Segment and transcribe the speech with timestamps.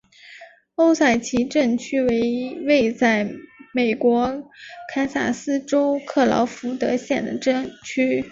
[0.77, 3.29] 欧塞奇镇区为位在
[3.71, 4.49] 美国
[4.91, 8.19] 堪萨斯州克劳福德县的镇区。